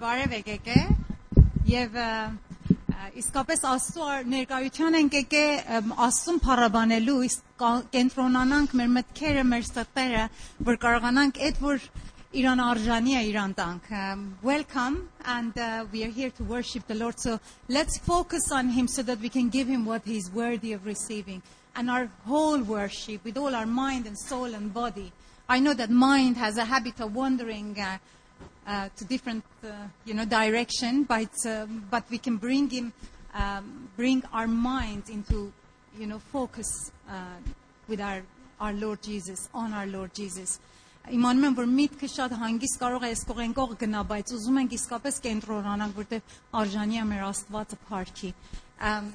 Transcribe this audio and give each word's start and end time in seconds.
Բարև 0.00 0.34
եկեք 0.38 0.70
է 0.74 0.80
եւ 1.70 1.94
ը, 1.96 2.08
ը, 2.94 3.10
իսկապես 3.22 3.62
Աստծո 3.72 4.08
ար- 4.14 4.26
ներկայության 4.34 4.96
ենք 5.00 5.18
եկե 5.20 5.44
ըմ, 5.78 5.92
Աստծուն 6.06 6.40
փառաբանելու 6.44 7.18
իսկ 7.28 7.52
կա- 7.62 7.84
կենտրոնանանք 7.94 8.74
մեր 8.80 8.90
մտքերը, 8.98 9.44
մեր 9.52 9.64
սրտերը, 9.70 10.24
որ 10.70 10.80
կարողանանք 10.86 11.40
այդ 11.48 11.62
որ 11.68 11.86
Իրան 12.34 12.60
արժանի 12.66 13.12
է 13.14 13.20
Իրան 13.30 13.52
տանք. 13.54 13.84
Um, 13.94 14.22
welcome 14.42 15.08
and 15.24 15.56
uh, 15.56 15.84
we 15.92 16.02
are 16.02 16.10
here 16.10 16.30
to 16.30 16.42
worship 16.42 16.84
the 16.88 16.96
Lord. 16.96 17.20
So 17.20 17.38
let's 17.68 17.96
focus 17.98 18.50
on 18.50 18.70
him 18.70 18.88
so 18.88 19.02
that 19.02 19.20
we 19.20 19.28
can 19.28 19.48
give 19.50 19.68
him 19.68 19.84
what 19.86 20.02
he's 20.04 20.28
worthy 20.32 20.72
of 20.72 20.84
receiving. 20.84 21.42
And 21.76 21.88
our 21.88 22.08
whole 22.26 22.60
worship 22.60 23.24
with 23.24 23.36
all 23.38 23.54
our 23.54 23.66
mind 23.66 24.06
and 24.06 24.18
soul 24.18 24.52
and 24.52 24.74
body. 24.74 25.12
I 25.48 25.60
know 25.60 25.74
that 25.74 25.90
mind 25.90 26.36
has 26.38 26.56
a 26.58 26.64
habit 26.64 26.98
of 27.00 27.14
wandering 27.14 27.78
uh, 27.78 27.84
uh, 27.84 27.98
to 28.96 29.04
different, 29.04 29.44
uh, 29.62 29.88
you 30.04 30.14
know, 30.14 30.24
direction, 30.24 31.04
but 31.04 31.32
um, 31.46 31.84
but 31.90 32.04
we 32.10 32.18
can 32.18 32.36
bring 32.36 32.70
him, 32.70 32.92
um, 33.34 33.88
bring 33.96 34.22
our 34.32 34.46
mind 34.46 35.10
into, 35.10 35.52
you 35.98 36.06
know, 36.06 36.18
focus 36.18 36.90
uh, 37.08 37.12
with 37.88 38.00
our 38.00 38.22
our 38.60 38.72
Lord 38.72 39.02
Jesus, 39.02 39.48
on 39.54 39.72
our 39.72 39.86
Lord 39.86 40.14
Jesus. 40.14 40.58
Իմանում 41.04 41.44
եմ, 41.44 41.54
որ 41.58 41.66
միտքը 41.68 42.08
շատ 42.08 42.34
հանգիստ 42.40 42.78
կարող 42.80 43.02
է 43.04 43.08
այս 43.12 43.22
կողենկող 43.28 43.72
գնա, 43.82 44.04
բայց 44.08 44.30
ուզում 44.38 44.60
ենք 44.62 44.70
իսկապես 44.76 45.18
կենտրոնանանք, 45.26 45.98
որտեղ 46.00 46.38
արժանի 46.60 47.00
է 47.00 47.04
մեր 47.10 47.24
Աստվածը 47.26 47.78
փառքի։ 47.90 48.30
Um, 48.80 49.14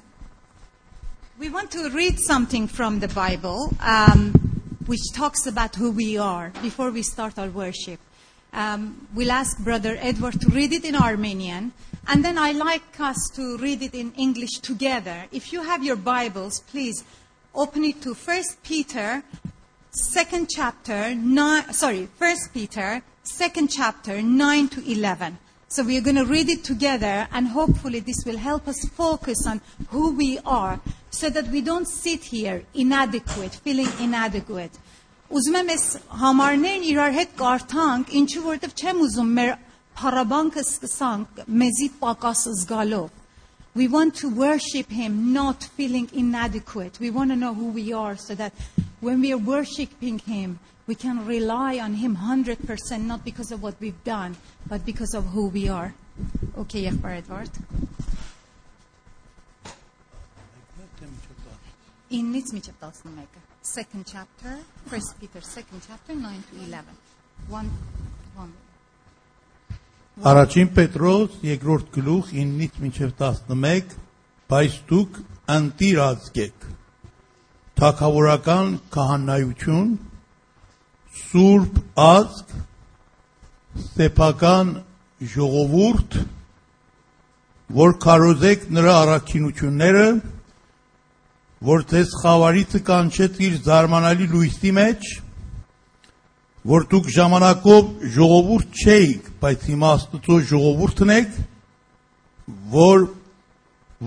we 1.40 1.48
want 1.48 1.72
to 1.72 1.90
read 1.90 2.20
something 2.20 2.68
from 2.68 3.00
the 3.00 3.08
Bible, 3.08 3.74
um, 3.80 4.30
which 4.86 5.00
talks 5.12 5.48
about 5.48 5.74
who 5.74 5.90
we 5.90 6.16
are 6.16 6.52
before 6.62 6.92
we 6.92 7.02
start 7.02 7.38
our 7.40 7.48
worship. 7.48 7.98
Um, 8.53 9.07
we'll 9.13 9.31
ask 9.31 9.59
Brother 9.59 9.97
Edward 9.99 10.39
to 10.41 10.49
read 10.49 10.71
it 10.73 10.85
in 10.85 10.95
Armenian, 10.95 11.73
and 12.07 12.23
then 12.23 12.37
I 12.37 12.51
like 12.51 12.99
us 12.99 13.29
to 13.35 13.57
read 13.57 13.81
it 13.81 13.93
in 13.93 14.13
English 14.13 14.59
together. 14.61 15.25
If 15.31 15.51
you 15.51 15.63
have 15.63 15.83
your 15.83 15.95
Bibles, 15.95 16.61
please 16.61 17.03
open 17.53 17.83
it 17.83 18.01
to 18.01 18.13
1 18.13 18.43
Peter, 18.63 19.23
second 19.91 20.49
chapter, 20.49 21.15
nine, 21.15 21.73
sorry, 21.73 22.07
1 22.17 22.35
Peter, 22.53 23.01
second 23.23 23.69
chapter, 23.69 24.21
9 24.21 24.67
to 24.69 24.91
11. 24.91 25.37
So 25.67 25.83
we 25.83 25.97
are 25.97 26.01
going 26.01 26.15
to 26.17 26.25
read 26.25 26.47
it 26.47 26.63
together, 26.63 27.27
and 27.31 27.47
hopefully 27.47 27.99
this 27.99 28.23
will 28.25 28.37
help 28.37 28.67
us 28.67 28.87
focus 28.89 29.47
on 29.47 29.61
who 29.89 30.15
we 30.15 30.39
are, 30.45 30.79
so 31.09 31.29
that 31.29 31.47
we 31.47 31.61
don't 31.61 31.87
sit 31.87 32.23
here 32.23 32.63
inadequate, 32.73 33.55
feeling 33.55 33.87
inadequate 33.99 34.71
Ուզում 35.30 35.56
եմ 35.60 35.68
այս 35.76 35.86
համարներն 36.20 36.84
իրար 36.90 37.16
հետ 37.16 37.34
կարդանք, 37.38 38.12
ինչու 38.20 38.44
որովհետև 38.46 38.72
չեմ 38.80 39.02
ուզում 39.06 39.28
մեր 39.38 39.52
փառաբանքը 40.00 40.64
սկսանք 40.66 41.42
մեզի 41.60 41.88
պակաս 42.00 42.42
զգալով։ 42.60 43.16
We 43.74 43.86
want 43.86 44.16
to 44.16 44.28
worship 44.28 44.90
Him 44.90 45.32
not 45.32 45.62
feeling 45.76 46.10
inadequate. 46.12 46.98
We 46.98 47.10
want 47.10 47.30
to 47.30 47.36
know 47.36 47.54
who 47.54 47.66
we 47.66 47.92
are 47.92 48.16
so 48.16 48.34
that 48.34 48.52
when 49.00 49.20
we 49.20 49.32
are 49.32 49.38
worshiping 49.38 50.18
Him, 50.18 50.58
we 50.88 50.96
can 50.96 51.24
rely 51.24 51.78
on 51.78 51.94
Him 51.94 52.16
100%, 52.16 52.66
not 53.02 53.24
because 53.24 53.52
of 53.52 53.62
what 53.62 53.76
we've 53.78 54.02
done, 54.02 54.36
but 54.66 54.84
because 54.84 55.14
of 55.14 55.26
who 55.26 55.46
we 55.48 55.68
are. 55.68 55.94
Okay, 56.58 56.82
եղբայր 56.90 57.22
Էդվարդ։ 57.22 57.60
9-ից 62.15 62.53
մինչև 62.55 62.85
11-ը։ 62.87 63.41
Second 63.65 64.05
chapter, 64.07 64.53
1 64.91 65.19
Peter, 65.19 65.41
second 65.41 65.81
chapter, 65.87 66.15
9 66.15 66.43
to 66.51 66.55
11. 66.63 66.95
One, 67.49 67.71
one. 68.37 68.53
Առաջին 70.23 70.69
Պետրոս 70.77 71.41
երկրորդ 71.43 71.89
գլուխ 71.97 72.31
9-ից 72.31 72.77
մինչև 72.85 73.15
11 73.19 73.95
բայց 74.51 74.77
դուք 74.91 75.17
անտիր 75.55 75.99
ազգեք 76.05 76.67
թակավորական 77.79 78.69
քահանայություն 78.93 79.89
սուրբ 81.19 81.81
ազգ 82.05 82.53
սեփական 83.89 84.71
ժողովուրդ 85.35 86.17
որ 87.81 87.95
կարոզեք 88.05 88.65
նրա 88.77 88.95
առաքինությունները 89.01 90.07
որ 91.65 91.85
ձեզ 91.91 92.15
խավարիցը 92.21 92.81
կանչեց 92.89 93.39
իր 93.45 93.61
զարմանալի 93.65 94.27
լույսի 94.35 94.73
մեջ 94.79 95.13
որ 96.65 96.85
դուք 96.89 97.09
ժամանակով 97.13 97.89
ժողովուրդ 98.15 98.79
չէիք, 98.81 99.25
բայց 99.41 99.65
հիմա 99.69 99.89
Աստծո 99.95 100.37
ժողովուրդն 100.49 101.11
եք, 101.15 101.35
որ 102.73 103.05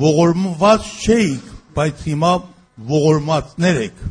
ողորմված 0.03 0.89
չէիք, 1.05 1.53
բայց 1.79 2.03
հիմա 2.09 2.33
ողորմածներ 2.91 3.81
եք։ 3.85 4.03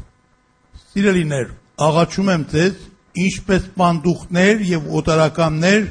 Սիրելիներ, 0.87 1.51
աղաչում 1.87 2.31
եմ 2.37 2.47
ձեզ, 2.55 2.81
ինչպես 3.27 3.69
պանդուխներ 3.83 4.65
եւ 4.71 4.89
օտարականներ 5.01 5.87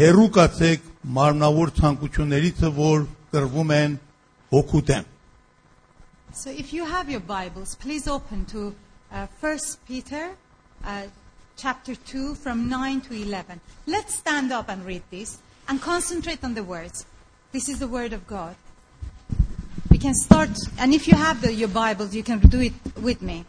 հերու 0.00 0.28
կացեք 0.38 0.90
մարմնավոր 1.20 1.76
ցանկություններից, 1.76 2.66
որ 2.80 3.08
կրվում 3.36 3.76
են 3.82 3.98
հոգուտեն։ 4.56 5.11
So 6.34 6.48
if 6.48 6.72
you 6.72 6.86
have 6.86 7.10
your 7.10 7.20
Bibles, 7.20 7.74
please 7.74 8.08
open 8.08 8.46
to 8.46 8.74
uh, 9.12 9.26
1 9.40 9.58
Peter 9.86 10.30
uh, 10.82 11.02
chapter 11.58 11.94
2 11.94 12.36
from 12.36 12.70
9 12.70 13.02
to 13.02 13.14
11. 13.14 13.60
Let's 13.86 14.14
stand 14.14 14.50
up 14.50 14.70
and 14.70 14.82
read 14.86 15.02
this 15.10 15.42
and 15.68 15.78
concentrate 15.78 16.42
on 16.42 16.54
the 16.54 16.64
words. 16.64 17.04
This 17.52 17.68
is 17.68 17.80
the 17.80 17.86
word 17.86 18.14
of 18.14 18.26
God. 18.26 18.56
We 19.90 19.98
can 19.98 20.14
start, 20.14 20.48
and 20.78 20.94
if 20.94 21.06
you 21.06 21.14
have 21.18 21.42
the, 21.42 21.52
your 21.52 21.68
Bibles, 21.68 22.14
you 22.14 22.22
can 22.22 22.38
do 22.38 22.60
it 22.60 22.72
with 22.96 23.20
me. 23.20 23.44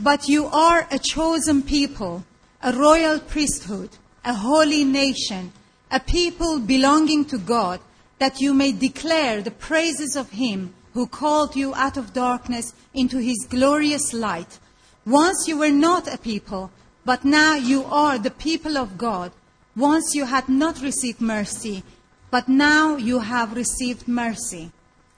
But 0.00 0.26
you 0.26 0.46
are 0.46 0.88
a 0.90 0.98
chosen 0.98 1.62
people, 1.62 2.24
a 2.62 2.72
royal 2.72 3.20
priesthood, 3.20 3.90
a 4.24 4.32
holy 4.32 4.84
nation, 4.84 5.52
a 5.90 6.00
people 6.00 6.60
belonging 6.60 7.26
to 7.26 7.36
God, 7.36 7.80
that 8.20 8.40
you 8.40 8.54
may 8.54 8.72
declare 8.72 9.42
the 9.42 9.50
praises 9.50 10.16
of 10.16 10.30
Him 10.30 10.72
who 10.96 11.06
called 11.06 11.54
you 11.54 11.74
out 11.74 11.98
of 11.98 12.14
darkness 12.14 12.72
into 12.94 13.18
His 13.18 13.46
glorious 13.50 14.14
light. 14.14 14.58
Once 15.04 15.46
you 15.46 15.58
were 15.58 15.70
not 15.70 16.08
a 16.08 16.16
people, 16.16 16.70
but 17.04 17.22
now 17.22 17.54
you 17.54 17.84
are 17.84 18.16
the 18.18 18.30
people 18.30 18.78
of 18.78 18.96
God. 18.96 19.30
Once 19.76 20.14
you 20.14 20.24
had 20.24 20.48
not 20.48 20.80
received 20.80 21.20
mercy, 21.20 21.82
but 22.30 22.48
now 22.48 22.96
you 22.96 23.18
have 23.18 23.54
received 23.54 24.08
mercy. 24.08 24.72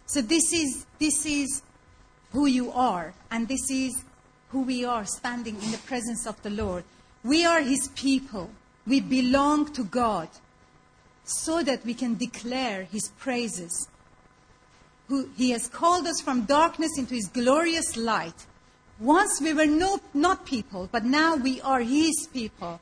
So 0.07 0.21
this 0.21 0.53
is, 0.53 0.85
this 0.99 1.25
is 1.25 1.63
who 2.33 2.47
you 2.47 2.73
are, 2.73 3.15
and 3.31 3.47
this 3.47 3.71
is 3.71 4.03
who 4.49 4.63
we 4.63 4.85
are 4.85 5.05
standing 5.05 5.63
in 5.63 5.71
the 5.71 5.85
presence 5.87 6.27
of 6.27 6.43
the 6.43 6.51
Lord. 6.51 6.83
We 7.23 7.45
are 7.45 7.61
His 7.61 7.87
people. 7.95 8.51
We 8.85 8.99
belong 8.99 9.73
to 9.75 9.85
God 9.85 10.29
so 11.23 11.63
that 11.63 11.87
we 11.87 11.95
can 11.95 12.17
declare 12.17 12.83
His 12.83 13.13
praises 13.17 13.87
Who, 15.10 15.30
he 15.36 15.52
has 15.52 15.68
called 15.68 16.08
us 16.08 16.22
from 16.22 16.44
darkness 16.46 16.98
into 16.98 17.16
His 17.16 17.28
glorious 17.28 17.98
light. 17.98 18.46
Once 19.00 19.42
we 19.42 19.54
were 19.54 19.66
no, 19.66 20.00
not 20.14 20.46
people, 20.46 20.88
but 20.92 21.04
now 21.04 21.36
we 21.36 21.60
are 21.62 21.82
His 21.82 22.28
people. 22.32 22.80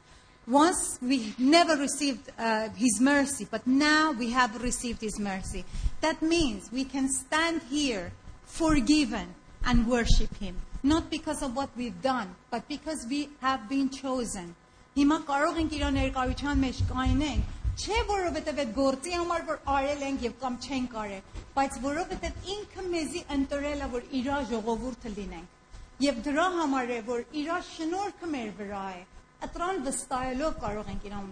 Once 0.48 1.00
we 1.02 1.34
never 1.38 1.76
received 1.76 2.32
uh, 2.38 2.70
His 2.76 3.00
mercy, 3.02 3.48
but 3.50 3.66
now 3.66 4.12
we 4.12 4.32
have 4.32 4.62
received 4.62 5.02
His 5.02 5.20
mercy. 5.20 5.66
That 6.02 6.22
means 6.22 6.72
we 6.72 6.84
can 6.84 7.10
stand 7.10 7.62
here 7.70 8.12
forgiven 8.46 9.34
and 9.66 9.88
worship 9.88 10.36
Him. 10.38 10.58
Not 10.84 11.10
because 11.10 11.42
of 11.42 11.56
what 11.56 11.70
we've 11.78 12.02
done, 12.02 12.36
but 12.50 12.68
because 12.68 13.06
we 13.10 13.30
have 13.42 13.70
been 13.70 13.90
chosen. 13.90 14.56
Հիմա 14.92 15.18
կարող 15.24 15.60
ենք 15.62 15.74
իր 15.78 15.84
ներկայության 15.96 16.58
մեջ 16.62 16.80
կայնենք, 16.90 17.52
Չէ 17.77 17.99
որովհետև 18.09 18.61
այդ 18.63 18.71
գործի 18.77 19.13
համար 19.17 19.43
որ 19.51 19.59
արել 19.77 20.05
ենք 20.07 20.23
եւ 20.27 20.37
կամ 20.43 20.55
չենք 20.67 20.95
արել, 21.03 21.27
բայց 21.57 21.79
որովհետև 21.87 22.49
ինքը 22.55 22.85
մեզի 22.95 23.23
ընտրել 23.37 23.85
է 23.87 23.89
որ 23.97 24.07
իր 24.21 24.31
ժողովուրդը 24.53 25.13
լինենք։ 25.17 25.77
Եվ 26.07 26.23
դրա 26.29 26.47
համար 26.57 26.93
է 26.97 26.99
որ 27.11 27.23
իր 27.41 27.51
շնորհքը 27.69 28.31
մեր 28.33 28.51
վրա 28.61 28.85
է։ 28.97 29.03
Ատրան 29.47 29.83
վստահելով 29.87 30.59
կարող 30.65 30.91
ենք 30.95 31.07
իրան 31.11 31.29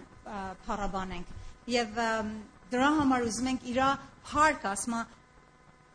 փառաբանենք։ 0.65 1.33
Եվ 1.75 1.99
դրա 2.75 2.89
համար 2.99 3.27
ուզում 3.29 3.51
ենք 3.53 3.67
իր 3.73 3.81
փառք 4.29 4.69
ասма 4.71 5.05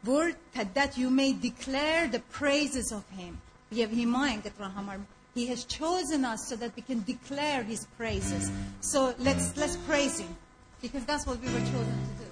որ 0.06 0.34
that, 0.74 0.96
you 0.96 1.10
may 1.10 1.32
declare 1.32 2.08
the 2.08 2.20
praises 2.38 2.92
of 2.92 3.04
him 3.10 3.38
եւ 3.70 3.92
հիմա 3.94 4.22
ենք 4.32 4.46
դրան 4.56 4.72
համար 4.78 5.02
he 5.34 5.46
has 5.46 5.64
chosen 5.64 6.24
us 6.24 6.48
so 6.48 6.56
that 6.56 6.74
we 6.76 6.82
can 6.82 7.02
declare 7.04 7.62
his 7.62 7.86
praises. 7.96 8.50
So 8.80 9.14
let's 9.18 9.56
let's 9.56 9.76
praise 9.76 10.18
him 10.20 10.36
because 10.82 11.04
that's 11.04 11.26
what 11.26 11.40
we 11.40 11.46
were 11.48 11.60
chosen 11.60 11.98
to 12.08 12.24
do. 12.24 12.30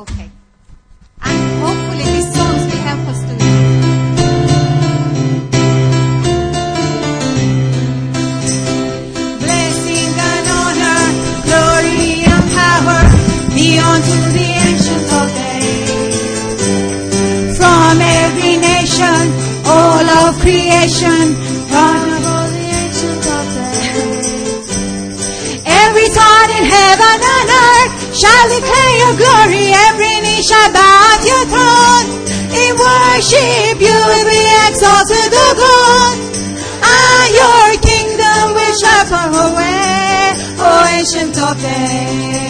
Okay. 0.00 0.30
And 1.22 1.62
hopefully 1.62 2.04
these 2.04 2.34
songs 2.34 2.64
will 2.64 2.82
help 2.82 3.08
us 3.08 3.20
to 3.22 3.34
Blessing 9.38 10.12
and 10.30 10.46
honor, 10.60 11.02
glory 11.48 12.24
and 12.32 12.44
power 12.52 13.00
be 13.54 13.78
unto 13.78 14.16
the 14.36 14.43
all 20.44 20.50
of 20.50 20.84
creation, 20.92 21.34
from 21.72 22.04
For 22.20 22.44
the 22.52 22.64
ancient 22.84 23.24
of 23.24 23.44
days. 23.54 24.68
every 25.64 26.08
tongue 26.12 26.50
in 26.52 26.64
heaven 26.68 27.18
and 27.24 27.48
earth 27.48 27.92
shall 28.12 28.46
declare 28.52 28.94
your 29.00 29.16
glory. 29.16 29.72
Every 29.88 30.20
knee 30.20 30.42
shall 30.44 30.70
bow 30.72 31.16
at 31.16 31.24
your 31.24 31.44
throne. 31.48 32.28
In 32.52 32.76
worship 32.76 33.80
you 33.80 33.96
will 33.96 34.26
be 34.28 34.42
exalted, 34.68 35.32
O 35.32 35.54
God. 35.56 36.16
And 36.84 37.28
your 37.32 37.80
kingdom 37.80 38.54
will 38.54 38.76
shine 38.76 39.06
far 39.08 39.32
away, 39.32 40.36
O 40.60 40.68
ancient 40.92 41.36
of 41.40 41.56
days. 41.60 42.44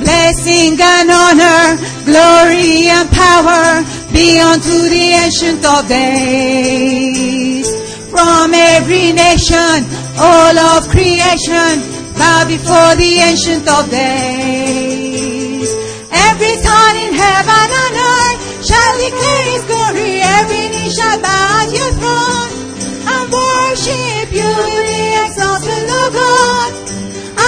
Blessing 0.00 0.80
and 0.80 1.10
honor, 1.10 1.78
glory 2.04 2.89
and 3.00 3.10
power 3.16 3.80
be 4.12 4.38
unto 4.38 4.76
the 4.92 5.06
ancient 5.24 5.64
of 5.64 5.88
days. 5.88 7.64
From 8.12 8.52
every 8.52 9.12
nation, 9.12 9.86
all 10.20 10.58
of 10.76 10.88
creation, 10.92 11.80
bow 12.20 12.44
before 12.44 12.92
the 13.00 13.24
ancient 13.24 13.64
of 13.68 13.88
days. 13.88 15.70
Every 16.12 16.54
tongue 16.60 16.98
in 17.08 17.14
heaven 17.16 17.68
and 17.84 17.94
earth 17.96 18.68
shall 18.68 18.94
declare 19.00 19.44
his 19.48 19.64
glory. 19.64 20.20
Every 20.20 20.68
knee 20.68 20.90
shall 20.92 21.16
bow 21.24 21.64
at 21.64 21.72
your 21.72 21.92
throne 21.96 22.52
and 23.08 23.24
worship 23.32 24.28
you 24.28 24.52
be 24.84 25.16
exalted, 25.24 25.88
O 25.88 26.04
God. 26.12 26.72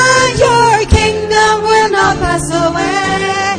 And 0.01 0.33
your 0.41 0.87
kingdom 0.89 1.55
will 1.69 1.91
not 1.91 2.17
pass 2.25 2.49
away, 2.49 3.52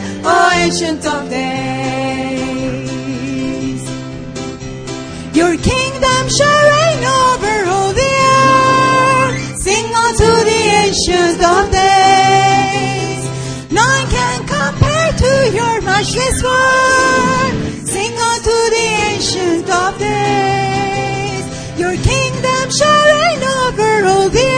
ancient 0.64 1.06
of 1.06 1.30
days. 1.30 2.54
Your 5.40 5.58
kingdom 5.58 6.24
shall 6.38 6.62
reign 6.76 7.04
over 7.22 7.56
all 7.74 7.92
the 8.02 8.14
earth. 8.40 9.40
Sing 9.66 9.88
unto 10.06 10.30
the 10.52 10.62
ancient 10.84 11.40
of 11.56 11.64
days. 11.84 13.24
None 13.80 14.06
can 14.16 14.40
compare 14.56 15.12
to 15.24 15.34
your 15.60 15.76
matchless 15.82 16.38
word. 16.48 17.54
Sing 17.94 18.14
unto 18.32 18.56
the 18.76 18.88
ancient 19.12 19.68
of 19.84 19.92
days. 20.00 21.46
Your 21.78 21.96
kingdom 22.12 22.66
shall 22.78 23.04
reign 23.16 23.44
over 23.60 23.92
all 24.12 24.30
the 24.30 24.53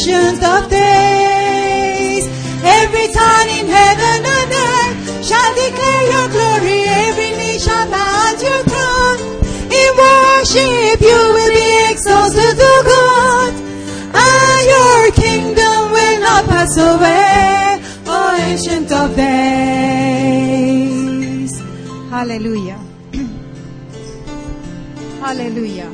ancient 0.00 0.40
of 0.54 0.62
days. 0.70 2.24
Every 2.80 3.06
tongue 3.18 3.50
in 3.58 3.66
heaven 3.78 4.20
and 4.36 4.50
earth 4.68 4.96
shall 5.28 5.52
declare 5.62 6.04
your 6.14 6.28
glory. 6.34 6.80
Every 7.06 7.30
knee 7.38 7.58
shall 7.58 7.86
bow 7.90 8.14
at 8.30 8.38
your 8.48 8.62
throne. 8.70 9.20
In 9.80 9.90
worship 10.02 10.98
you 11.10 11.20
will 11.36 11.52
be 11.60 11.68
exalted, 11.92 12.56
O 12.70 12.74
God. 12.92 13.52
And 14.24 14.62
your 14.74 15.02
kingdom 15.24 15.80
will 15.96 16.18
not 16.20 16.42
pass 16.46 16.74
away, 16.76 17.80
O 18.06 18.18
ancient 18.48 18.90
of 18.92 19.08
days. 19.16 20.46
Hallelujah. 22.10 22.80
Hallelujah. 25.20 25.90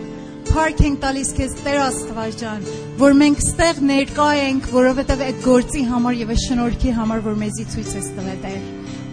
Փառք 0.53 0.81
ենք 0.85 0.99
տալիս 1.01 1.31
քեզ 1.39 1.53
Տեր 1.65 1.79
Աստված 1.81 2.35
ջան, 2.43 2.65
որ 3.03 3.15
մենք 3.23 3.43
ստեղ 3.43 3.81
ներկա 3.89 4.29
ենք, 4.39 4.67
որովհետև 4.73 5.23
այդ 5.27 5.39
գործի 5.47 5.83
համար 5.91 6.19
եւ 6.23 6.33
այդ 6.33 6.43
շնորհքի 6.43 6.93
համար, 6.99 7.23
որ 7.27 7.39
մեզի 7.43 7.67
ցույց 7.73 7.93
ես 7.99 8.09
տվել 8.19 8.41
Տեր։ 8.43 8.67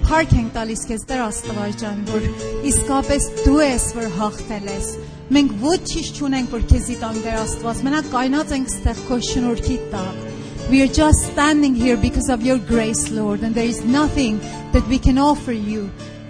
Փառք 0.09 0.35
ենք 0.39 0.51
տալիս 0.55 0.83
քեզ 0.89 1.05
Տեր 1.09 1.23
Աստված 1.25 1.75
ջան, 1.83 1.99
որ 2.09 2.27
իսկապես 2.69 3.27
դու 3.45 3.59
ես, 3.61 3.87
որ 3.99 4.07
հաղթել 4.19 4.69
ես։ 4.73 4.87
Մենք 5.29 5.51
ոչինչ 5.63 6.07
չունենք, 6.17 6.53
որ 6.55 6.63
քեզի 6.73 6.97
տանք 7.03 7.23
Տեր 7.25 7.39
Աստված, 7.43 7.83
մենակ 7.89 8.09
կայնած 8.15 8.53
ենք 8.57 8.73
ստեղ 8.73 9.03
քո 9.09 9.19
շնորհքի 9.29 9.77
տակ։ 9.93 10.25
We 10.69 10.83
are 10.83 10.87
just 10.87 11.31
standing 11.33 11.73
here 11.73 11.97
because 11.97 12.29
of 12.29 12.43
your 12.43 12.59
grace, 12.59 13.09
Lord, 13.09 13.41
and 13.41 13.55
there 13.55 13.65
is 13.65 13.83
nothing 13.83 14.39
that 14.71 14.85
we 14.87 14.99
can 14.99 15.17
offer 15.17 15.51
you 15.51 15.89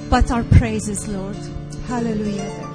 but 0.10 0.32
our 0.32 0.44
praises, 0.44 1.08
Lord. 1.10 1.36
Hallelujah. 1.88 2.73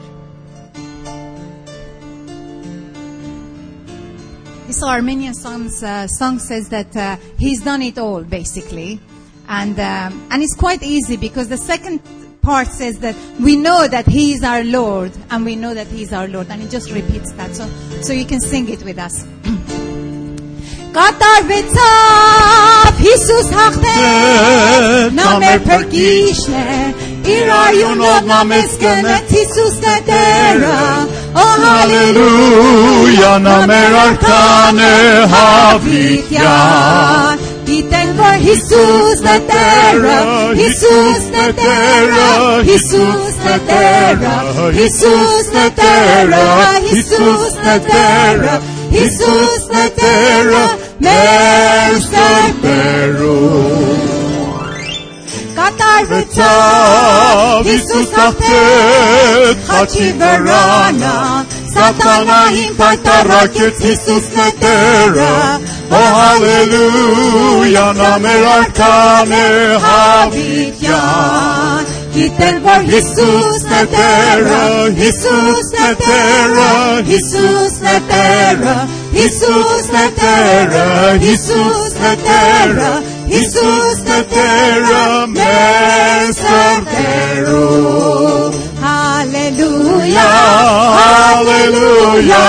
Lord. 4.68 4.68
This 4.68 4.82
Armenian 4.82 5.34
song's, 5.34 5.82
uh, 5.82 6.06
song 6.06 6.38
says 6.38 6.68
that 6.70 6.96
uh, 6.96 7.16
he's 7.38 7.62
done 7.62 7.82
it 7.82 7.98
all, 7.98 8.22
basically. 8.22 9.00
And, 9.48 9.78
um, 9.78 10.26
and 10.30 10.42
it's 10.42 10.54
quite 10.54 10.82
easy 10.82 11.16
because 11.16 11.48
the 11.48 11.58
second 11.58 12.00
part 12.40 12.68
says 12.68 12.98
that 13.00 13.16
we 13.40 13.56
know 13.56 13.88
that 13.88 14.06
he 14.06 14.32
is 14.32 14.42
our 14.42 14.64
Lord 14.64 15.12
and 15.30 15.44
we 15.44 15.56
know 15.56 15.74
that 15.74 15.86
he 15.88 16.02
is 16.02 16.12
our 16.12 16.28
Lord. 16.28 16.48
And 16.50 16.62
it 16.62 16.70
just 16.70 16.90
repeats 16.92 17.32
that. 17.32 17.54
So, 17.54 17.66
so 18.02 18.12
you 18.12 18.24
can 18.24 18.40
sing 18.40 18.68
it 18.68 18.82
with 18.82 18.98
us. 18.98 19.26
Կատարվեցավ 20.94 22.98
Հիսուս 23.02 23.48
հաղթեց 23.50 25.16
Նա 25.16 25.24
մեր 25.42 25.64
փրկիչն 25.64 26.54
է 26.54 27.07
Irajunodna 27.35 28.43
meskenet 28.43 29.31
Jesus 29.31 29.79
det 29.81 30.11
ära 30.11 31.05
Och 31.33 31.55
halleluja, 31.65 33.37
namer 33.39 33.93
arkane 33.93 35.27
havit 35.27 36.31
jag 36.31 37.37
Diten 37.69 38.17
for 38.17 38.35
Jesus 38.35 39.21
det 39.21 39.53
ära, 39.53 40.53
Jesus 40.55 41.23
det 41.31 41.53
ära, 41.61 42.63
Jesus 42.63 43.35
det 43.43 43.71
ära, 43.71 44.71
Jesus 44.71 45.51
det 45.51 45.81
ära, 45.81 46.79
Jesus 46.91 47.53
det 47.63 47.93
ära, 47.93 48.55
Jesus 48.91 49.67
det 49.69 50.01
ära, 50.01 50.65
mästarbero. 50.97 51.39
Ca 55.69 55.75
ta-ai 55.77 56.03
vățat, 56.09 57.65
Iisus 57.65 58.11
a 58.25 58.27
ha 59.67 59.85
ciberana, 59.85 61.45
Satana 61.73 62.39
impacta 62.63 63.17
rockets, 63.29 63.83
Iisus 63.83 64.25
netera, 64.35 65.33
O 65.91 66.01
hallelujah, 66.17 67.91
namer 67.99 68.43
arcane 68.57 69.45
habityan. 69.83 71.83
Kitel 72.13 72.57
var 72.63 72.81
Jesus 72.91 73.61
netera, 73.71 74.61
Jesus 75.01 75.65
netera, 75.77 76.69
Jesus 77.09 77.73
netera, 77.85 78.75
Jesus 79.13 79.85
netera, 79.95 80.85
Jesus 81.25 81.91
netera, 82.03 82.91
Iisus 83.29 83.97
Tătera 84.07 85.25
Mesterteru. 85.37 86.79
Aleluia, 88.81 90.29
aleluia, 91.29 92.45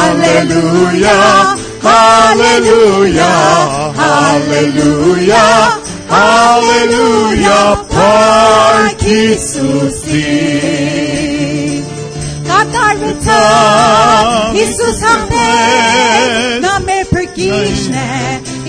aleluia, 0.00 1.18
aleluia, 1.82 3.32
aleluia, 3.96 5.44
aleluia, 6.08 7.60
Park 7.92 9.00
Iisusi. 9.02 10.30
Katarveca, 12.48 13.40
Iisus 14.54 15.00
Amen, 15.14 16.60
name 16.62 16.98
përkishne, 17.12 18.06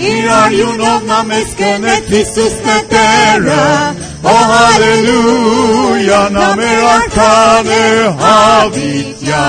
here 0.04 0.28
are 0.28 0.52
you 0.52 0.76
know 0.76 1.00
Jesus 1.00 2.04
Christus 2.08 2.54
netera. 2.60 3.96
Oh 4.22 4.44
hallelujah 4.52 6.28
name 6.28 6.60
namer 6.60 6.78
arkane 6.92 8.12
haditya. 8.20 9.44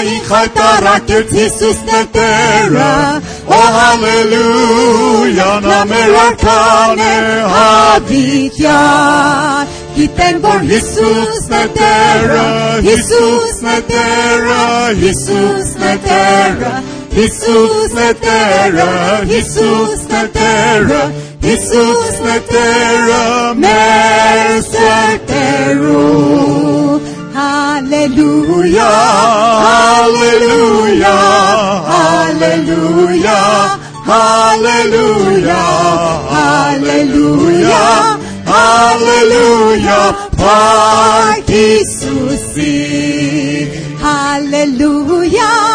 Լասանային 0.04 0.18
խայտարակեց 0.24 1.28
Հիսուսն 1.40 1.90
է 1.94 2.02
Տերը 2.14 2.94
Օ 3.54 3.56
հալելույա 3.78 5.52
նա 5.68 5.80
մեր 5.92 6.16
արքան 6.24 7.04
է 7.04 7.06
հավիտյան 7.54 9.72
Գիտեն 9.98 10.42
որ 10.48 10.60
Հիսուսն 10.72 11.54
է 11.60 11.62
Տերը 11.78 12.48
Հիսուսն 12.90 13.72
է 13.74 13.78
Տերը 13.94 14.60
Հիսուսն 15.04 15.88
է 15.92 15.94
Տերը 16.08 16.74
Jesus, 17.13 17.93
the 17.93 18.15
Terra. 18.21 19.25
Jesus, 19.27 20.07
the 20.07 20.29
Terra. 20.33 21.13
Jesus, 21.41 22.19
the 22.21 22.41
Terra. 22.49 23.55
мерсе 23.55 25.21
теру. 25.27 26.39
Alleluia, 27.79 28.93
Hallelujah. 29.67 31.17
Hallelujah. 31.95 33.45
Hallelujah. 34.05 35.65
Hallelujah. 36.37 37.89
Hallelujah. 38.45 40.05
Park 40.37 41.47
Isusi, 41.47 42.77
Hallelujah. 44.01 45.68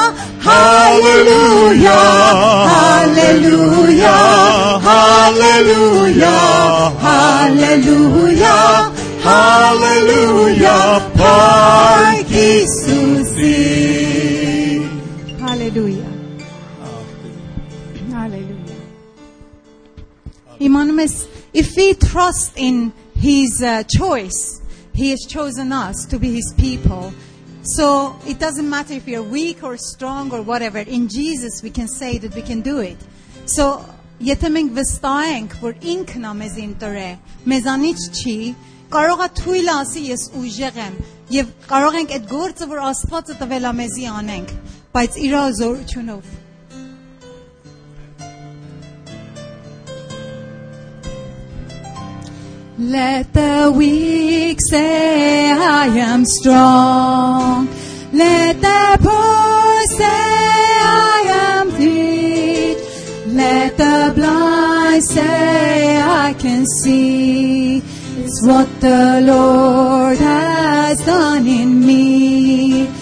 Hallelujah, 0.53 1.89
hallelujah, 2.69 4.19
hallelujah, 4.89 6.39
hallelujah, 7.07 8.62
hallelujah, 9.24 10.83
Pan 11.17 12.24
Kisusi. 12.25 13.57
Hallelujah. 15.39 16.13
Hallelujah. 18.12 18.81
Immanuel, 20.60 21.10
if 21.53 21.75
we 21.75 21.95
trust 21.95 22.53
in 22.57 22.93
his 23.15 23.63
uh, 23.63 23.81
choice, 23.83 24.62
he 24.93 25.10
has 25.10 25.22
chosen 25.27 25.72
us 25.72 26.05
to 26.05 26.19
be 26.19 26.31
his 26.31 26.53
people 26.55 27.12
So 27.62 28.16
it 28.26 28.38
doesn't 28.38 28.68
matter 28.68 28.94
if 28.94 29.06
you're 29.06 29.23
weak 29.23 29.62
or 29.62 29.76
strong 29.76 30.32
or 30.32 30.42
whatever. 30.42 30.78
In 30.78 31.08
Jesus 31.08 31.62
we 31.62 31.70
can 31.70 31.88
say 31.88 32.18
that 32.18 32.35
we 32.35 32.42
can 32.42 32.61
do 32.62 32.78
it. 32.80 32.97
So 33.47 33.85
եթե 34.18 34.49
մենք 34.50 34.73
վստահենք, 34.75 35.52
որ 35.62 35.76
ինքն 35.94 36.25
է 36.26 36.32
մեզ 36.40 36.56
ինտորե, 36.64 37.11
մեզանից 37.52 38.06
չի, 38.18 38.38
կարող 38.90 39.23
է 39.23 39.28
թույլ 39.38 39.70
ասի 39.75 40.02
ես 40.08 40.25
ուժեղ 40.40 40.80
եմ 40.88 40.99
եւ 41.37 41.54
կարող 41.68 41.99
ենք 42.00 42.14
այդ 42.16 42.28
գործը, 42.32 42.68
որ 42.73 42.82
Աստվածը 42.88 43.38
տվել 43.42 43.68
է 43.68 43.73
մեզի 43.78 44.06
անենք, 44.16 44.52
բայց 44.97 45.18
իր 45.28 45.38
զորությունով 45.61 46.37
Let 52.91 53.31
the 53.31 53.73
weak 53.73 54.59
say, 54.69 55.49
I 55.49 55.85
am 55.85 56.25
strong. 56.25 57.69
Let 58.11 58.59
the 58.59 58.97
poor 59.01 59.97
say, 59.97 60.03
I 60.05 61.23
am 61.47 61.69
rich. 61.77 62.77
Let 63.27 63.77
the 63.77 64.11
blind 64.13 65.01
say, 65.01 66.01
I 66.01 66.33
can 66.33 66.65
see. 66.65 67.77
It's 68.17 68.45
what 68.45 68.67
the 68.81 69.21
Lord 69.25 70.17
has 70.17 70.99
done 71.05 71.47
in 71.47 71.85
me. 71.85 72.92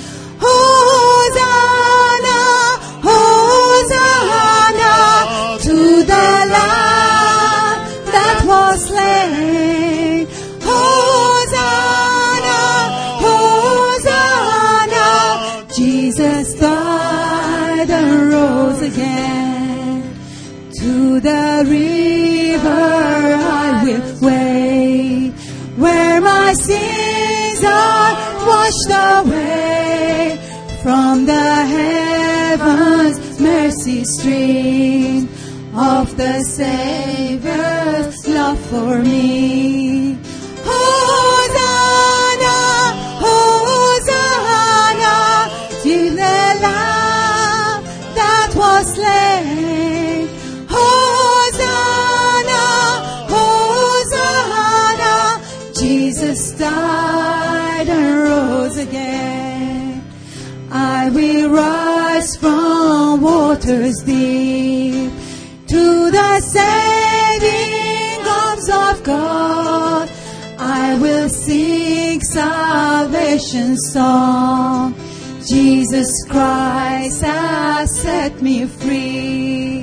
Hosanna, 10.68 12.62
Hosanna, 13.72 15.08
Jesus 15.76 16.54
died 16.56 17.90
and 17.90 18.32
rose 18.34 18.82
again. 18.82 20.04
To 20.80 21.20
the 21.20 21.66
river 21.68 22.68
I 22.68 23.84
will 23.84 24.04
wade, 24.22 25.34
where 25.78 26.20
my 26.22 26.54
sins 26.54 27.64
are 27.64 28.14
washed 28.50 28.92
away 29.20 30.40
from 30.84 31.26
the 31.26 31.50
heavens 31.76 33.40
mercy 33.40 34.04
stream 34.04 35.30
of 35.76 36.18
the 36.18 36.44
Savior's 36.58 38.11
love 38.42 38.62
for 38.72 38.94
me. 39.12 40.18
Hosanna, 40.70 42.58
Hosanna, 43.26 45.18
to 45.84 45.96
the 46.22 46.40
Lamb 46.66 47.80
that 48.20 48.50
was 48.62 48.86
slain. 48.96 50.22
Hosanna, 50.76 52.66
Hosanna, 53.36 55.16
Jesus 55.82 56.42
died 56.66 57.88
and 57.98 58.12
rose 58.28 58.78
again. 58.88 60.04
I 60.72 61.02
will 61.16 61.48
rise 61.64 62.32
from 62.42 63.22
waters 63.22 63.98
deep 64.06 65.12
to 65.74 65.82
the 66.16 66.22
arms 66.32 67.01
God. 69.04 70.10
I 70.58 70.98
will 71.00 71.30
sing 71.30 72.22
salvation 72.22 73.76
song. 73.78 74.94
Jesus 75.48 76.12
Christ 76.30 77.24
has 77.24 78.00
set 78.02 78.42
me 78.42 78.68
free. 78.68 79.81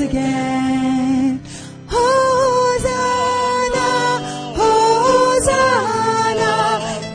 Again. 0.00 1.40
Hosanna, 1.88 3.90
Hosanna 4.60 6.54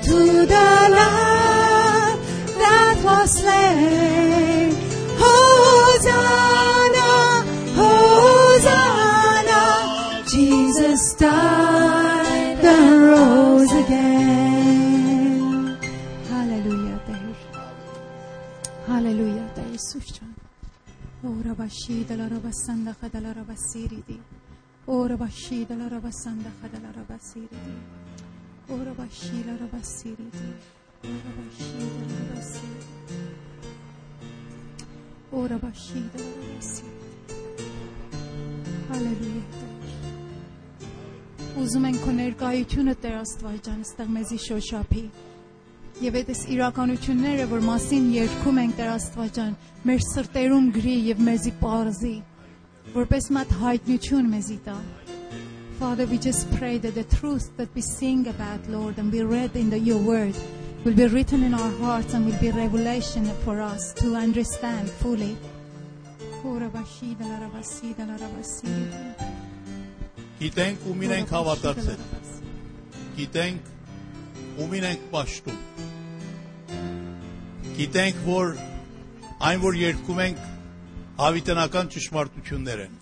to 0.04 0.18
the 0.46 0.70
Lamb 0.98 2.18
that 2.62 2.96
was 3.04 3.30
slain. 3.40 4.70
Hosanna, 5.24 7.12
Hosanna, 7.80 9.62
Jesus 10.30 11.02
died 11.16 12.64
and 12.64 13.02
rose 13.04 13.72
again. 13.72 15.78
Hallelujah. 16.30 17.00
Hallelujah, 18.88 19.48
Deir 19.56 19.78
Sushan. 19.78 20.43
اور 21.24 21.54
باشی 21.54 22.04
دل 22.04 22.30
را 22.30 22.40
با 22.40 22.52
سند 22.52 22.92
خدا 22.92 23.32
را 23.32 23.44
با 23.44 23.56
سیری 23.56 24.04
دی 24.08 24.20
اور 24.86 25.16
باشی 25.16 25.66
دل 25.66 25.90
را 25.90 26.00
با 26.00 26.12
سند 26.12 26.46
خدا 26.62 26.92
را 26.96 27.04
با 27.10 27.18
سیری 27.18 27.48
دی 27.48 27.76
اور 28.70 28.94
باشی 28.94 29.44
دل 29.44 29.58
را 29.60 29.68
با 29.68 29.82
سیری 29.82 30.16
دی 30.32 30.54
اور 31.04 31.22
باشی 31.38 31.74
دل 31.74 32.16
را 32.16 32.36
با 32.36 32.42
سیری 32.42 32.84
اور 35.32 35.58
باشی 35.58 36.10
دل 36.14 36.24
را 36.24 36.54
با 36.56 36.62
سیری 36.62 36.90
هالیلیا 38.90 39.42
اوزمن 41.56 41.98
کنید 41.98 42.68
چونت 42.68 43.02
درست 43.02 43.44
وای 43.44 43.60
جان 43.60 43.80
استغمزی 43.80 44.38
شو 44.38 44.60
شاپی 44.60 45.12
Եվ 46.02 46.16
այդ 46.20 46.30
իրականությունները, 46.56 47.44
որ 47.52 47.62
մասին 47.68 48.06
երգում 48.16 48.60
ենք 48.64 48.76
Տեր 48.80 48.90
Աստված 48.94 49.36
ջան, 49.38 49.52
մեր 49.86 50.02
սրտերում 50.08 50.70
գրի 50.74 50.96
եւ 51.14 51.22
մեզի 51.28 51.54
པարզի, 51.60 52.14
որպես 52.96 53.30
մատ 53.38 53.54
հայտնություն 53.62 54.32
մեզի 54.34 54.58
տա։ 54.66 54.78
Father, 55.80 56.06
we 56.08 56.18
just 56.18 56.50
pray 56.58 56.78
that 56.78 56.96
the 56.96 57.04
truth 57.04 57.56
that 57.58 57.70
we 57.76 57.82
sing 57.82 58.28
about, 58.28 58.66
Lord, 58.70 58.98
and 58.98 59.12
we 59.12 59.22
read 59.22 59.56
in 59.56 59.70
the, 59.70 59.78
your 59.78 59.98
word 59.98 60.36
will 60.84 60.94
be 60.94 61.08
written 61.08 61.44
in 61.44 61.54
our 61.54 61.72
hearts 61.82 62.14
and 62.14 62.26
will 62.26 62.40
be 62.40 62.52
revelation 62.52 63.26
for 63.44 63.62
us 63.62 63.94
to 64.02 64.16
understand 64.16 64.90
fully. 65.02 65.36
Ուրաբաշի 66.44 67.14
դալարաբասի 67.22 67.94
դալարաբասի 68.00 68.74
Գիտենք 70.42 70.88
ումին 70.92 71.14
ենք 71.20 71.30
հավատացել։ 71.32 72.02
Գիտենք 73.16 73.72
ումին 74.66 74.88
ենք 74.90 75.06
պաշտում։ 75.14 75.83
Գիտենք, 77.74 78.18
որ 78.28 78.52
այն, 79.50 79.62
որ 79.64 79.78
երկում 79.80 80.20
ենք, 80.22 80.42
հավիտենական 81.18 81.88
ճշմարտություններ 81.96 82.84
են։ 82.84 83.00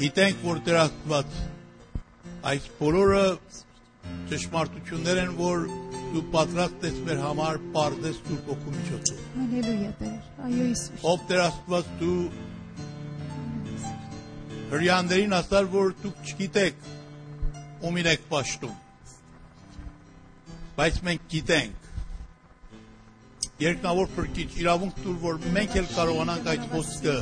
Գիտենք, 0.00 0.42
որ 0.44 0.60
դրակված 0.66 1.38
այս 2.50 2.66
բոլորը 2.80 3.22
ճշմարտություններ 4.32 5.22
են, 5.22 5.32
որ 5.40 5.64
դու 6.12 6.24
պատրաստ 6.36 6.86
ես 6.90 7.00
մեր 7.08 7.24
համար 7.24 7.60
պարզես 7.78 8.22
դու 8.28 8.40
փոխու 8.50 8.76
միջոցով։ 8.76 9.26
Հալելույա, 9.40 9.92
Տեր։ 10.02 10.20
Այո, 10.46 10.66
Հիսուս։ 10.68 11.06
Ով 11.12 11.26
դրակված 11.32 11.92
դու 12.02 12.20
հрьяաներին 14.72 15.36
ասար, 15.38 15.70
որ 15.80 15.94
դուք 16.02 16.26
չգիտեք 16.28 16.90
ումին 17.88 18.12
եք 18.12 18.28
պաշտում։ 18.34 18.76
Բայց 20.76 21.00
մենք 21.08 21.32
գիտենք 21.32 21.81
Երկնավոր 23.62 24.08
փրկիչ 24.16 24.48
իրավունք 24.62 25.00
տուր, 25.02 25.16
որ 25.22 25.40
մենք 25.54 25.74
էլ 25.78 25.88
կարողանանք 25.92 26.46
այդ 26.52 26.68
խոսքը 26.72 27.16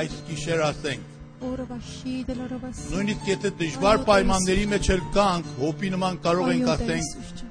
այս 0.00 0.16
գիշեր 0.28 0.62
ասենք։ 0.68 1.12
Նույնիսկ 1.44 3.28
եթե 3.30 3.52
դժվար 3.60 4.00
պայմանների 4.08 4.66
մեջ 4.74 4.90
էլ 4.94 5.02
կանք, 5.14 5.50
հոպի 5.60 5.90
նման 5.94 6.18
կարող 6.24 6.50
ենք 6.54 6.70
ասենք, 6.74 7.42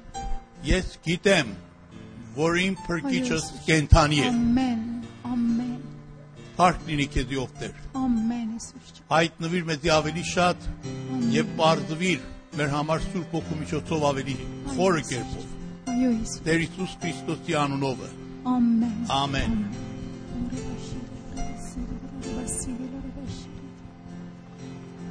ես 0.70 0.92
գիտեմ, 1.08 1.54
որ 2.38 2.60
իմ 2.64 2.78
փրկիչս 2.88 3.48
կենթանի 3.68 4.22
է։ 4.24 4.30
Ամեն 4.34 4.84
ամեն 5.34 5.74
Փառք 6.58 6.86
լինի 6.90 7.08
քեզի 7.14 7.42
ով 7.44 7.56
Տեր։ 7.62 7.76
ամեն 8.04 8.50
Հիսուս 8.54 8.94
հայտնվիր 9.14 9.66
մեզի 9.70 9.92
ավելի 9.94 10.26
շատ 10.34 10.68
եւ 11.34 11.54
բարձվիր 11.60 12.28
մեր 12.60 12.70
համար 12.74 13.04
Սուրբ 13.10 13.36
Օգու 13.40 13.60
միջոցով 13.64 14.06
ավելի 14.10 14.38
խորը 14.74 15.04
կերպով 15.10 15.43
de 16.46 16.60
Iisus 16.60 16.98
Hristoseanul. 17.02 17.98
Amen. 18.46 19.06
Amen. 19.10 19.70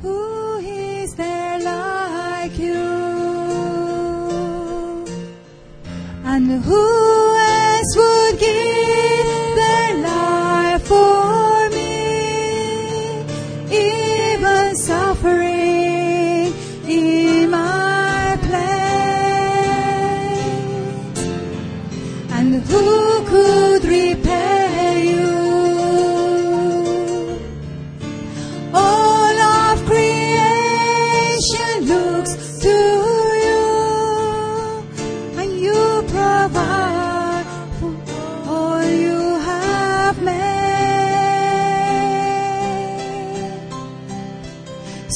Who 0.03 0.59
is 0.59 1.15
there 1.15 1.59
like 1.61 2.59
you? 2.59 2.75
And 6.25 6.65
who 6.65 7.22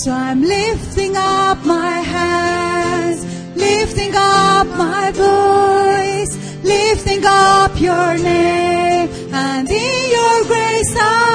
So 0.07 0.13
I'm 0.13 0.41
lifting 0.41 1.17
up 1.17 1.65
my 1.65 1.99
hands, 1.99 3.25
lifting 3.57 4.13
up 4.15 4.69
my 4.79 5.11
voice, 5.11 6.63
lifting 6.63 7.25
up 7.27 7.81
your 7.81 8.17
name, 8.17 9.09
and 9.33 9.69
in 9.69 10.11
your 10.11 10.45
grace 10.45 10.97
I 10.97 11.26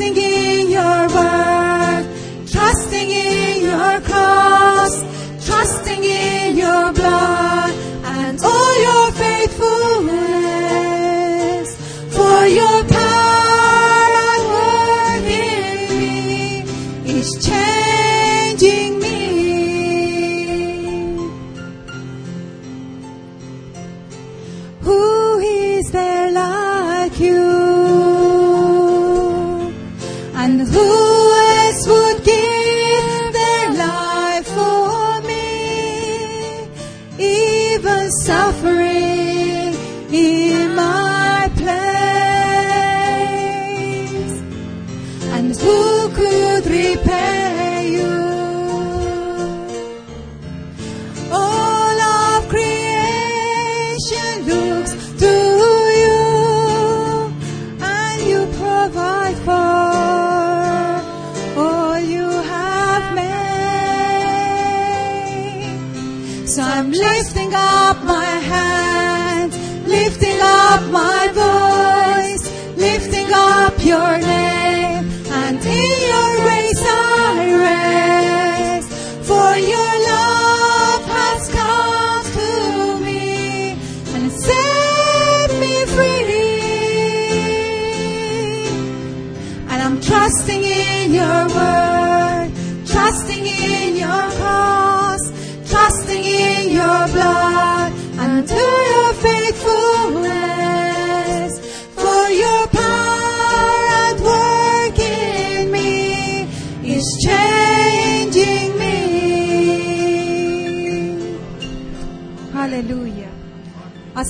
In 0.00 0.70
your 0.70 1.08
word, 1.08 1.57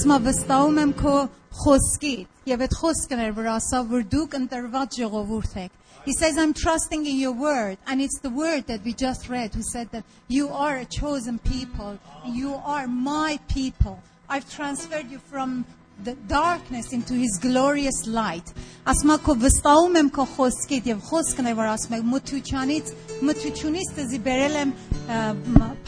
ma 0.08 0.18
vistawm 0.18 0.78
em 0.80 0.92
ko 0.94 1.28
choskit. 1.52 2.26
Yevet 2.46 2.72
chosken 2.80 3.20
er 3.20 3.32
brasa 3.32 3.84
vurduk 3.86 4.32
and 4.32 4.48
tervat 4.50 4.96
jegovurtek. 4.96 5.68
He 6.06 6.14
says, 6.14 6.38
I'm 6.38 6.54
trusting 6.54 7.04
in 7.04 7.18
your 7.18 7.32
word. 7.32 7.76
And 7.86 8.00
it's 8.00 8.18
the 8.20 8.30
word 8.30 8.66
that 8.68 8.82
we 8.84 8.94
just 8.94 9.28
read 9.28 9.54
who 9.54 9.60
said 9.62 9.90
that 9.90 10.04
you 10.26 10.48
are 10.48 10.78
a 10.78 10.86
chosen 10.86 11.38
people. 11.38 11.98
You 12.24 12.54
are 12.54 12.86
my 12.86 13.38
people. 13.48 14.02
I've 14.30 14.50
transferred 14.50 15.10
you 15.10 15.18
from 15.18 15.66
the 16.02 16.14
darkness 16.14 16.94
into 16.94 17.12
his 17.12 17.38
glorious 17.42 18.06
light. 18.06 18.50
Asma 18.86 19.18
ko 19.18 19.34
vestaumem 19.34 20.10
ko 20.10 20.24
choskit 20.24 20.84
yev 20.84 21.02
choskne 21.10 21.52
varas 21.54 21.90
meg 21.90 22.02
mutuchanit 22.02 22.94
mutuchunist 23.20 24.00
ziberelem 24.12 24.72
uh, 25.08 25.34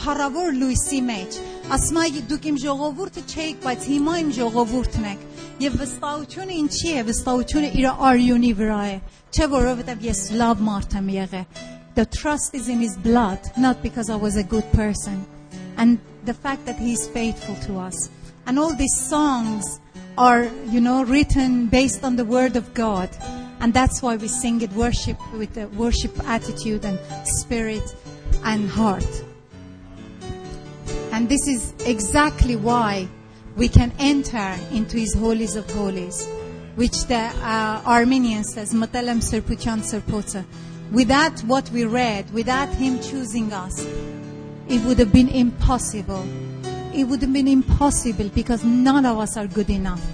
փառավոր 0.02 0.50
լույսի 0.60 1.00
մեջ 1.06 1.38
ասմա 1.76 2.04
դուք 2.30 2.44
իմ 2.50 2.58
ժողովուրդը 2.66 3.22
չէիք 3.32 3.56
բայց 3.66 3.86
հիմա 3.92 4.14
իմ 4.22 4.30
ժողովուրդն 4.40 5.08
եք 5.12 5.26
Եվ 5.56 5.76
վստահությունը 5.80 6.52
ինչի 6.52 6.90
է, 6.92 7.02
վստահությունը 7.08 7.68
իր 7.80 7.86
արյունի 7.88 8.48
վրա 8.58 8.80
է, 8.90 8.96
չէ 9.32 9.46
որովհետև 9.54 10.02
ես 10.04 10.18
լավ 10.36 10.58
մարդ 10.66 10.96
եմ 10.98 11.06
եղել։ 11.14 11.46
The 11.96 12.04
trust 12.04 12.54
is 12.54 12.68
in 12.68 12.82
his 12.84 12.96
blood, 12.98 13.40
not 13.56 13.80
because 13.80 14.10
I 14.10 14.16
was 14.16 14.36
a 14.36 14.42
good 14.44 14.70
person. 14.72 15.24
And 15.78 15.98
the 16.26 16.34
fact 16.34 16.66
that 16.66 16.76
he 16.76 16.92
is 16.92 17.08
faithful 17.08 17.56
to 17.66 17.78
us. 17.78 18.10
And 18.46 18.58
all 18.58 18.74
these 18.74 19.00
songs 19.08 19.80
are, 20.18 20.44
you 20.68 20.82
know, 20.82 21.02
written 21.04 21.68
based 21.68 22.04
on 22.04 22.16
the 22.16 22.26
word 22.26 22.56
of 22.56 22.74
God. 22.74 23.08
And 23.60 23.72
that's 23.72 24.02
why 24.02 24.16
we 24.16 24.28
sing 24.28 24.60
it 24.60 24.70
worship 24.72 25.16
with 25.32 25.56
a 25.56 25.68
worship 25.68 26.12
attitude 26.28 26.84
and 26.84 26.98
spirit 27.24 27.96
and 28.44 28.68
heart. 28.68 29.08
And 31.11 31.27
this 31.27 31.47
is 31.47 31.73
exactly 31.85 32.55
why 32.55 33.07
we 33.55 33.67
can 33.67 33.91
enter 33.99 34.55
into 34.71 34.97
His 34.97 35.13
holies 35.13 35.55
of 35.55 35.69
holies, 35.71 36.25
which 36.75 37.05
the 37.05 37.17
uh, 37.17 37.81
Armenian 37.85 38.43
says, 38.43 38.73
Matelem 38.73 39.21
Serpuchan 39.21 39.81
Serpota. 39.81 40.45
Without 40.91 41.39
what 41.41 41.69
we 41.71 41.85
read, 41.85 42.31
without 42.31 42.69
Him 42.69 42.99
choosing 43.01 43.51
us, 43.51 43.85
it 44.67 44.81
would 44.85 44.99
have 44.99 45.11
been 45.11 45.29
impossible. 45.29 46.25
It 46.93 47.03
would 47.05 47.21
have 47.21 47.33
been 47.33 47.47
impossible 47.47 48.29
because 48.29 48.63
none 48.63 49.05
of 49.05 49.17
us 49.17 49.35
are 49.35 49.47
good 49.47 49.69
enough. 49.69 50.05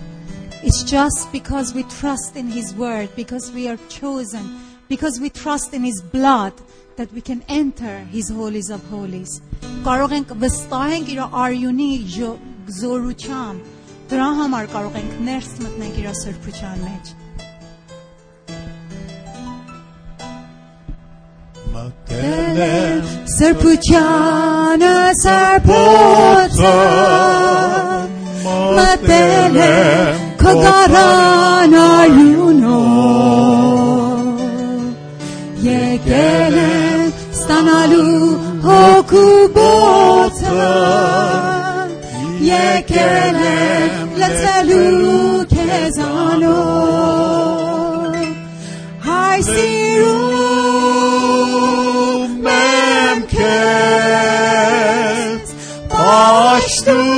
It's 0.63 0.83
just 0.83 1.31
because 1.31 1.75
we 1.75 1.83
trust 1.83 2.35
in 2.35 2.47
His 2.47 2.73
Word, 2.73 3.09
because 3.15 3.51
we 3.51 3.67
are 3.67 3.77
chosen, 3.89 4.59
because 4.87 5.19
we 5.19 5.29
trust 5.29 5.73
in 5.73 5.83
His 5.83 6.01
blood, 6.01 6.53
that 6.96 7.12
we 7.12 7.20
can 7.20 7.42
enter 7.48 7.94
His 8.12 8.28
holies 8.30 8.68
of 8.70 8.80
holies. 8.90 9.40
Կարող 9.86 10.10
ենք 10.18 10.28
վստահենք 10.42 11.06
իր 11.14 11.20
արյունի 11.44 11.90
ժո- 12.16 12.38
զորությամբ, 12.80 13.60
դրա 14.12 14.28
համար 14.40 14.64
կարող 14.76 14.94
ենք 15.02 15.12
ներս 15.28 15.50
մտնենք 15.64 15.96
իր 16.02 16.08
սրբության 16.22 16.78
մեջ։ 16.88 17.04
Մտել 21.72 22.58
եմ 22.66 23.06
Սրբությանը 23.32 24.94
սրբոցը 25.22 26.74
մտել 28.78 29.56
եմ 29.66 30.20
քո 30.42 30.52
գարան 30.66 31.76
արյունով 31.82 33.55
kubota 39.09 40.73
yekelem 42.49 44.09
letalu 44.19 45.45
kezano. 45.53 46.59
Haysiru 49.07 50.19
memket 52.45 53.47
baştu 55.91 57.16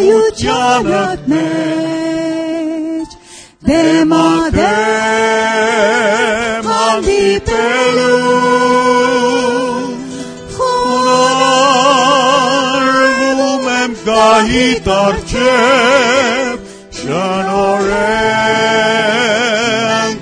utyanat 0.00 1.26
megy, 1.26 3.12
de 3.66 4.04
ma 4.04 4.48
te 4.50 4.76
mandít 6.62 7.48
elő, 7.48 8.14
honarvum 12.30 13.68
em 13.82 13.92
gahitar 14.04 15.14
csep, 15.30 16.58
sanorem 16.92 18.20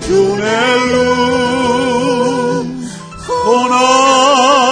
tunelő, 0.06 1.12
honarvum 3.44 4.62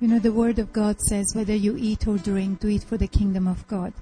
You 0.00 0.08
know, 0.08 0.18
the 0.18 0.32
Word 0.32 0.58
of 0.58 0.72
God 0.72 1.00
says, 1.00 1.26
whether 1.34 1.54
you 1.54 1.76
eat 1.78 2.06
or 2.08 2.18
drink, 2.18 2.60
do 2.60 2.68
it 2.68 2.84
for 2.84 2.96
the 2.96 3.06
kingdom 3.06 3.46
of 3.46 3.66
God. 3.68 3.92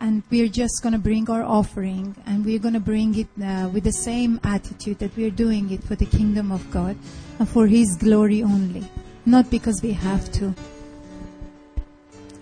And 0.00 0.22
we're 0.30 0.48
just 0.48 0.82
going 0.82 0.92
to 0.92 0.98
bring 0.98 1.28
our 1.30 1.42
offering, 1.42 2.14
and 2.26 2.44
we're 2.44 2.58
going 2.58 2.74
to 2.74 2.80
bring 2.80 3.18
it 3.18 3.28
uh, 3.42 3.68
with 3.68 3.84
the 3.84 3.92
same 3.92 4.40
attitude 4.44 4.98
that 4.98 5.16
we're 5.16 5.30
doing 5.30 5.70
it 5.70 5.82
for 5.82 5.94
the 5.94 6.06
kingdom 6.06 6.52
of 6.52 6.70
God 6.70 6.96
and 7.38 7.48
for 7.48 7.66
His 7.66 7.96
glory 7.96 8.42
only, 8.42 8.84
not 9.24 9.50
because 9.50 9.80
we 9.82 9.92
have 9.92 10.30
to. 10.32 10.54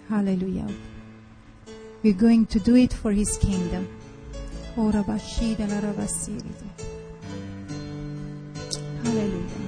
Hallelujah. 0.09 0.69
We're 2.03 2.15
going 2.15 2.47
to 2.47 2.61
do 2.61 2.75
it 2.77 2.93
for 2.93 3.13
His 3.13 3.39
kingdom. 3.39 3.89
Hallelujah. 9.05 9.64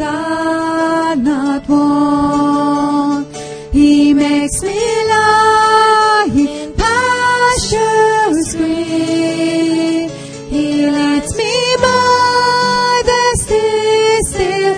I 0.00 1.14
not 1.16 1.68
want. 1.68 3.26
He 3.72 4.14
makes 4.14 4.62
me 4.62 4.74
lie 5.08 6.28
in 6.32 6.72
pastures 6.74 8.54
green. 8.56 10.10
He 10.50 10.86
leads 10.90 11.36
me 11.36 11.76
by 11.80 13.02
the 13.10 13.36
still, 13.42 14.24
still 14.30 14.76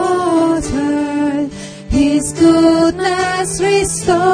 water. 0.00 0.78
His 1.88 2.32
goodness 2.32 3.60
restores 3.60 4.27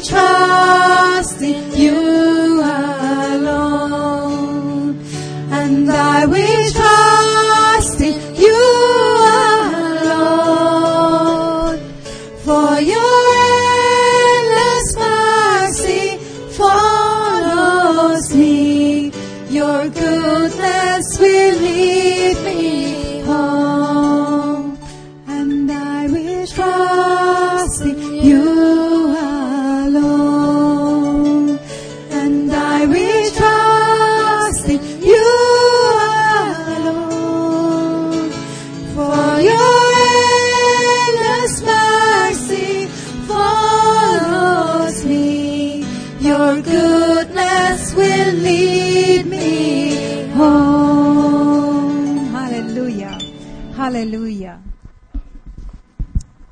trust 0.00 1.42
in 1.42 1.72
you 1.76 2.29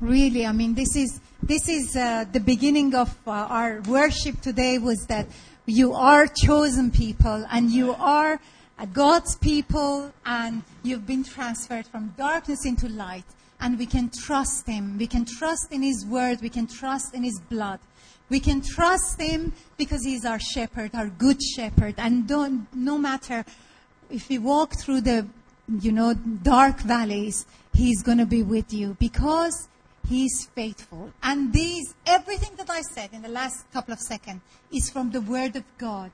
Really, 0.01 0.45
I 0.45 0.53
mean, 0.53 0.75
this 0.75 0.95
is 0.95 1.19
this 1.43 1.67
is 1.67 1.93
uh, 1.93 2.23
the 2.31 2.39
beginning 2.39 2.95
of 2.95 3.13
uh, 3.27 3.31
our 3.31 3.81
worship 3.81 4.39
today. 4.39 4.77
Was 4.77 5.05
that 5.07 5.27
you 5.65 5.93
are 5.93 6.25
chosen 6.25 6.89
people 6.89 7.45
and 7.51 7.69
you 7.69 7.93
are 7.95 8.39
uh, 8.77 8.85
God's 8.85 9.35
people, 9.35 10.13
and 10.25 10.63
you've 10.83 11.05
been 11.05 11.25
transferred 11.25 11.85
from 11.85 12.13
darkness 12.17 12.65
into 12.65 12.87
light, 12.87 13.25
and 13.59 13.77
we 13.77 13.85
can 13.85 14.09
trust 14.09 14.65
Him. 14.67 14.97
We 14.97 15.05
can 15.05 15.25
trust 15.25 15.67
in 15.69 15.81
His 15.81 16.05
word. 16.05 16.39
We 16.41 16.49
can 16.49 16.67
trust 16.67 17.13
in 17.13 17.23
His 17.23 17.37
blood. 17.49 17.81
We 18.29 18.39
can 18.39 18.61
trust 18.61 19.19
Him 19.19 19.51
because 19.77 20.05
He's 20.05 20.23
our 20.23 20.39
shepherd, 20.39 20.91
our 20.93 21.07
good 21.07 21.43
shepherd, 21.43 21.95
and 21.97 22.25
don't, 22.25 22.73
no 22.73 22.97
matter 22.97 23.43
if 24.09 24.29
we 24.29 24.37
walk 24.37 24.79
through 24.79 25.01
the 25.01 25.27
you 25.81 25.91
know 25.91 26.13
dark 26.13 26.79
valleys 26.79 27.45
he's 27.73 28.01
going 28.01 28.17
to 28.17 28.25
be 28.25 28.41
with 28.41 28.73
you 28.73 28.97
because 28.99 29.67
he's 30.09 30.47
faithful. 30.55 31.13
And 31.21 31.53
these 31.53 31.93
everything 32.05 32.55
that 32.57 32.69
i 32.69 32.81
said 32.81 33.09
in 33.13 33.21
the 33.21 33.29
last 33.29 33.71
couple 33.71 33.93
of 33.93 33.99
seconds 33.99 34.41
is 34.71 34.89
from 34.89 35.11
the 35.11 35.21
word 35.21 35.55
of 35.55 35.63
god. 35.77 36.11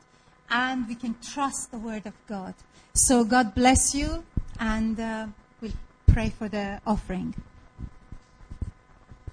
And 0.49 0.88
we 0.88 0.95
can 0.95 1.15
trust 1.34 1.71
the 1.71 1.77
word 1.77 2.05
of 2.05 2.13
god. 2.27 2.53
So 2.93 3.23
god 3.23 3.55
bless 3.55 3.95
you 3.95 4.23
and 4.60 4.99
uh, 4.99 5.27
we'll 5.62 5.79
pray 6.08 6.29
for 6.29 6.47
the 6.49 6.81
offering. 6.86 7.34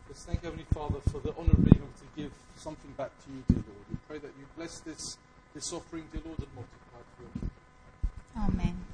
Let's 0.09 0.25
thank 0.25 0.43
Heavenly 0.43 0.67
Father 0.73 1.01
for 1.11 1.19
the 1.19 1.35
honor 1.39 1.53
of 1.53 1.65
being 1.65 1.77
able 1.77 1.97
to 1.99 2.09
give 2.17 2.33
something 2.57 2.93
back 2.93 3.11
to 3.25 3.33
you, 3.33 3.43
dear 3.49 3.65
Lord. 3.67 3.85
We 3.91 3.97
pray 4.09 4.19
that 4.19 4.33
you 4.39 4.47
bless 4.57 4.81
this, 4.81 5.17
this 5.55 5.73
offering, 5.73 6.05
dear 6.13 6.23
Lord, 6.25 6.39
and 6.39 6.49
multiply 6.55 7.01
it 7.01 7.11
for 7.17 7.39
kingdom. 7.39 7.51
amen 8.37 8.92